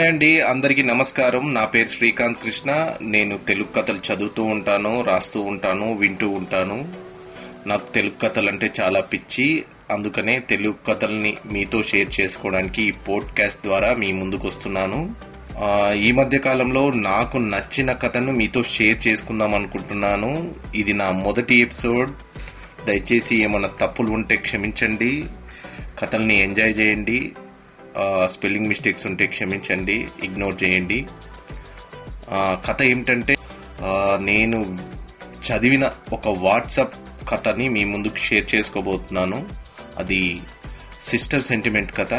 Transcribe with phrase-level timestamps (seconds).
[0.00, 1.54] Hi అండి అందరికీ నమస్కారం.
[1.54, 2.90] నా పేరు శ్రీకాంత్ కృష్ణ.
[3.02, 6.88] నేను తెలుగు కథలు చదువుతూ ఉంటాను రాస్తూ ఉంటాను వింటూ ఉంటాను.
[7.66, 9.64] నాకు తెలుగు కథలు అంటే చాలా పిచ్చి.
[9.90, 15.14] అందుకనే తెలుగు కథల్ని మీతో షేర్ చేసుకోవడానికి ఈ పోడ్కాస్ట్ ద్వారా మీ ముందుకు వస్తున్నాను.
[15.92, 20.54] ఈ మధ్య కాలంలో నాకు నచ్చిన కథను మీతో షేర్ చేసుకుందాం అనుకుంటున్నాను.
[20.74, 22.10] ఇది నా మొదటి ఎపిసోడ్.
[22.86, 25.24] దయచేసి ఏమైనా తప్పులు ఉంటే క్షమించండి.
[25.98, 27.32] కథల్ని ఎంజాయ్ చేయండి.
[28.26, 31.06] స్పెల్లింగ్ మిస్టేక్స్ ఉంటే క్షమించండి ఇగ్నోర్ చేయండి.
[32.32, 33.36] కథ ఏమిటంటే
[34.16, 34.78] నేను
[35.46, 36.94] చదివిన ఒక వాట్సాప్
[37.28, 39.48] కథని మీ ముందుకు షేర్ చేసుకోబోతున్నాను.
[39.96, 40.40] అది
[41.04, 42.14] సిస్టర్ సెంటిమెంట్ కథ.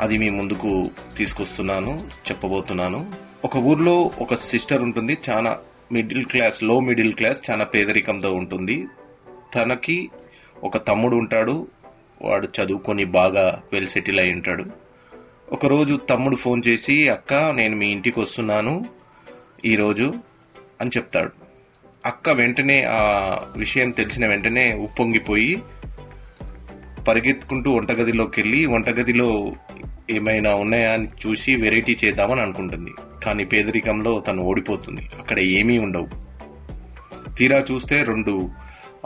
[0.00, 2.00] అది మీ ముందుకు తీసుకొస్తున్నాను
[2.30, 3.12] చెప్పబోతున్నాను.
[3.44, 5.18] ఒక ఊర్లో ఒక సిస్టర్ ఉంటుంది.
[5.30, 5.58] చాలా
[5.92, 8.86] మిడిల్ క్లాస్లో మిడిల్ క్లాస్ చాలా పేదరికంతో ఉంటుంది.
[9.54, 10.10] తనకి
[10.64, 11.68] ఒక తమ్ముడు ఉంటాడు.
[12.22, 14.64] వాడు చదువుకొని బాగా వెల్ సెటిల్ అయి ఉంటాడు.
[15.52, 18.84] ఒకరోజు తమ్ముడు ఫోన్ చేసి అక్క నేను మీ ఇంటికి వస్తున్నాను
[19.64, 20.14] ఈరోజు
[20.80, 21.32] అని చెప్తాడు.
[22.06, 23.00] అక్క వెంటనే ఆ
[23.56, 25.62] విషయం తెలిసిన వెంటనే ఉప్పొంగిపోయి
[27.08, 29.52] పరిగెత్తుకుంటూ వంటగదిలోకి వెళ్ళి వంటగదిలో
[30.10, 32.90] ఏమైనా ఉన్నాయా అని చూసి వెరైటీ చేద్దామని అనుకుంటుంది.
[33.24, 35.08] కానీ పేదరికంలో తను ఓడిపోతుంది.
[35.18, 36.08] అక్కడ ఏమీ ఉండవు.
[37.34, 38.50] తీరా చూస్తే రెండు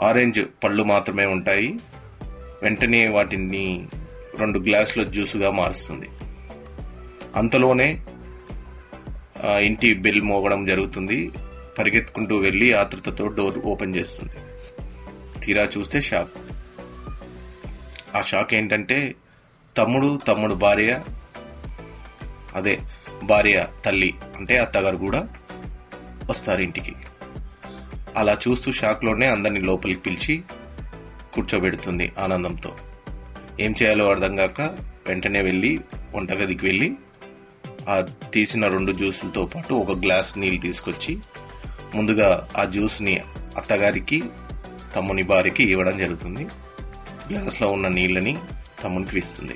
[0.01, 1.77] ఆరెంజ్ పళ్ళు మాత్రమే ఉంటాయి.
[2.63, 3.87] వెంటనే వాటిని
[4.37, 6.09] రెండు గ్లాసుల జ్యూసుగా మారుస్తుంది.
[7.35, 8.01] అంతలోనే
[9.45, 11.31] ఇంటి బెల్ మోగడం జరుగుతుంది.
[11.79, 14.33] పరిగెత్తుకుంటూ వెళ్ళి ఆతృతతో డోర్ ఓపెన్ చేస్తుంది.
[15.45, 16.31] తీరా చూస్తే షాక్.
[18.17, 19.15] ఆ షాక్ ఏంటంటే
[19.77, 20.99] తమ్ముడు తమ్ముడు భార్య
[22.55, 22.79] అదే
[23.23, 25.27] భార్య తల్లి అంటే అత్తగారు కూడా
[26.29, 26.95] వస్తారు ఇంటికి.
[28.17, 30.43] అలా చూస్తూ షాక్లోనే అందరినీ లోపలికి పిలిచి
[31.37, 32.71] కూర్చోబెడుతుంది ఆనందంతో.
[33.59, 34.61] ఏం చేయాలో అర్థం కాక
[35.07, 35.71] వెంటనే వెళ్ళి
[36.15, 36.87] వంటగదికి వెళ్ళి
[37.89, 37.95] ఆ
[38.33, 41.13] తీసిన రెండు జ్యూసులతో పాటు ఒక గ్లాస్ నీళ్ళు తీసుకొచ్చి
[41.95, 43.13] ముందుగా ఆ జ్యూస్ని
[43.57, 44.23] అత్తగారికి
[44.95, 46.43] తమ్ముని భార్యకి ఇవ్వడం జరుగుతుంది.
[47.29, 48.37] గ్లాస్లో ఉన్న నీళ్ళని
[48.83, 49.55] తమ్మునికి ఇస్తుంది.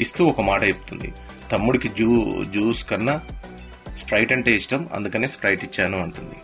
[0.00, 1.12] ఇస్తూ ఒక మాట చెప్తుంది.
[1.52, 3.16] తమ్ముడికి జ్యూ జ్యూస్ కన్నా
[3.96, 6.38] స్ప్రైట్ అంటే ఇష్టం అందుకనే స్ప్రైట్ ఇచ్చాను అంటుంది.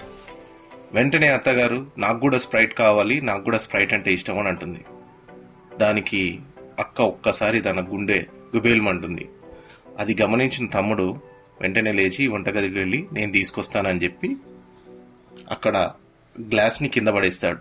[0.93, 4.85] వెంటనే అత్తగారు నాకు కూడా స్ప్రైట్ కావాలి నాకు కూడా స్ప్రైట్ అంటే ఇష్టం అని అంటుంది.
[5.79, 6.41] దానికి
[6.79, 8.25] అక్క ఒక్కసారి తన గుండె
[8.57, 9.29] గుబేల్మంటుంది.
[9.99, 11.21] అది గమనించిన తమ్ముడు
[11.61, 14.37] వెంటనే లేచి వంటగదికి వెళ్ళి నేను తీసుకొస్తానని చెప్పి
[15.51, 15.91] అక్కడ
[16.41, 17.59] గ్లాస్ని కింద పడేస్తాడు.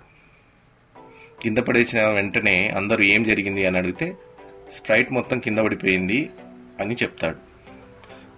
[1.42, 4.18] కింద పడేసిన వెంటనే అందరూ ఏం జరిగింది అని అడిగితే
[4.72, 6.30] స్ప్రైట్ మొత్తం కింద పడిపోయింది
[6.80, 7.38] అని చెప్తాడు.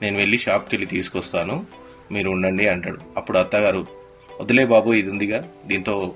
[0.01, 1.66] నేను వెళ్ళి షాప్కి వెళ్ళి తీసుకొస్తాను
[2.11, 3.00] మీరు ఉండండి అంటాడు.
[3.17, 3.99] అప్పుడు అత్తగారు
[4.39, 6.16] వదిలే బాబు ఇది ఉందిగా దీంతో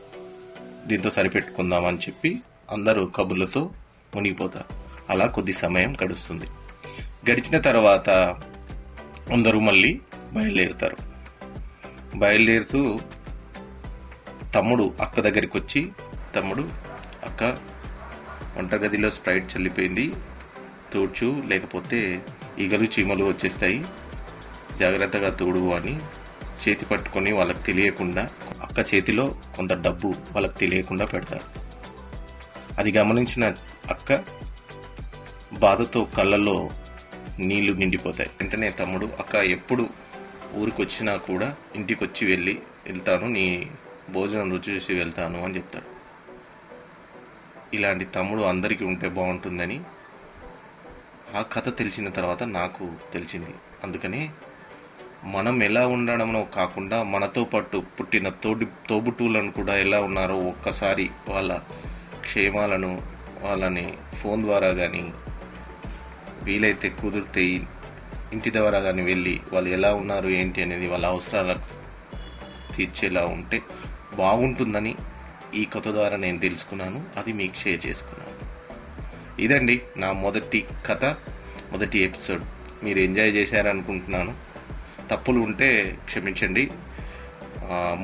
[0.87, 2.39] దీంతో సరిపెట్టుకుందామని చెప్పి
[2.71, 3.71] అందరూ కబుర్లతో
[4.15, 4.65] మునిగిపోతారు.
[5.09, 6.45] అలా కొద్ది సమయం గడుస్తుంది.
[7.31, 8.09] గడిచిన తర్వాత
[9.31, 9.99] అందరూ మళ్ళీ
[10.33, 10.97] బయలుదేరుతారు.
[12.15, 12.99] బయలుదేరుతూ
[14.55, 15.89] తమ్ముడు అక్క దగ్గరికి వచ్చి
[16.35, 16.69] తమ్ముడు
[17.23, 17.43] అక్క
[18.57, 20.13] వంటగదిలో స్ప్రైట్ చల్లిపోయింది.
[20.93, 22.25] తూడ్చు లేకపోతే
[22.59, 23.85] ఈగలు చీమలు వచ్చేస్తాయి.
[24.79, 25.99] జాగ్రత్తగా తోడు అని
[26.69, 28.29] చేతి పట్టుకొని వాళ్ళకి తెలియకుండా
[28.61, 31.45] అక్క చేతిలో కొంత డబ్బు వాళ్ళకి తెలియకుండా పెడతాడు
[32.77, 33.53] అది గమనించిన
[33.89, 34.23] అక్క
[35.53, 36.69] బాధతో కళ్ళల్లో
[37.39, 38.29] నీళ్ళు నిండిపోతాయి.
[38.41, 39.89] వెంటనే తమ్ముడు అక్క ఎప్పుడు
[40.55, 43.71] ఊరికి వచ్చినా కూడా ఇంటికి వచ్చి వెళ్ళి వెళ్తాను నీ
[44.09, 45.85] భోజనం రుచి చూసి వెళ్తాను అని చెప్తాడు.
[47.75, 49.81] ఇలాంటి తమ్ముడు అందరికీ ఉంటే బాగుంటుందని
[51.35, 53.53] ఆ కథ తెలిసిన తర్వాత నాకు తెలిసింది.
[53.83, 54.29] అందుకనే
[55.23, 61.57] మనం ఎలా ఉండడమో కాకుండా మనతో పాటు పుట్టిన తోటి తోబుట్టువులను కూడా ఎలా ఉన్నారో ఒక్కసారి వాళ్ళ
[62.21, 63.01] క్షేమాలను
[63.41, 65.13] వాళ్ళని ఫోన్ ద్వారా కానీ
[66.43, 67.43] వీలైతే కుదిరితే
[68.33, 71.83] ఇంటి ద్వారా కానీ వెళ్ళి వాళ్ళు ఎలా ఉన్నారు ఏంటి అనేది వాళ్ళ అవసరాలకు
[72.75, 73.61] తీర్చేలా ఉంటే
[74.15, 74.95] బాగుంటుందని
[75.55, 77.03] ఈ కథ ద్వారా నేను తెలుసుకున్నాను.
[77.17, 78.33] అది మీకు షేర్ చేసుకున్నాను.
[79.41, 81.05] ఇదండి నా మొదటి కథ
[81.71, 82.43] మొదటి ఎపిసోడ్.
[82.83, 84.52] మీరు ఎంజాయ్ చేశారనుకుంటున్నాను.
[85.13, 85.69] తప్పులు ఉంటే
[86.05, 86.65] క్షమించండి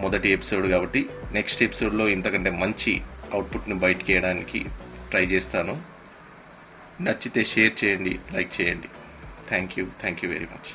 [0.02, 1.02] మొదటి ఎపిసోడ్ కాబట్టి
[1.32, 2.92] నెక్స్ట్ ఎపిసోడ్లో ఇంతకంటే మంచి
[3.34, 4.60] అవుట్పుట్ని బయటికి వేయడానికి
[5.10, 5.74] ట్రై చేస్తాను.
[7.02, 8.90] నచ్చితే షేర్ చేయండి లైక్ చేయండి.
[9.50, 10.72] Thank you thank you very much.